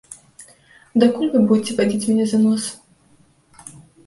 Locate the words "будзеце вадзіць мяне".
1.51-2.25